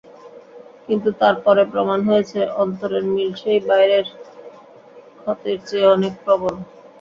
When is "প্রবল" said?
6.23-6.55